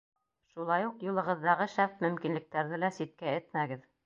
Шулай 0.53 0.87
уҡ 0.87 1.05
юлығыҙҙағы 1.07 1.69
шәп 1.75 2.01
мөмкинлектәрҙе 2.07 2.81
лә 2.87 2.93
ситкә 2.97 3.37
этмәгеҙ. 3.43 3.89